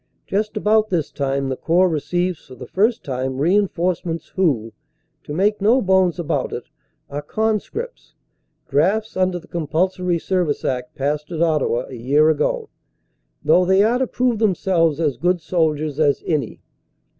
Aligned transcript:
Just 0.25 0.57
about 0.57 0.89
this 0.89 1.11
time 1.11 1.49
the 1.49 1.55
Corps 1.55 1.87
receives 1.87 2.47
for 2.47 2.55
the 2.55 2.65
first 2.65 3.03
time 3.03 3.37
reinforcements 3.37 4.29
who, 4.29 4.73
to 5.23 5.31
make 5.31 5.61
no 5.61 5.79
bones 5.79 6.17
about 6.17 6.51
it, 6.53 6.63
are 7.07 7.21
con 7.21 7.59
scripts, 7.59 8.15
drafts 8.67 9.15
under 9.15 9.37
the 9.37 9.47
compulsory 9.47 10.17
service 10.17 10.65
act 10.65 10.95
passed 10.95 11.31
at 11.31 11.39
Ottawa 11.43 11.85
a 11.87 11.93
year 11.93 12.31
ago, 12.31 12.67
though 13.45 13.63
they 13.63 13.83
are 13.83 13.99
to 13.99 14.07
prove 14.07 14.39
themselves 14.39 14.99
as 14.99 15.17
good 15.17 15.39
soldiers 15.39 15.99
as 15.99 16.23
any. 16.25 16.61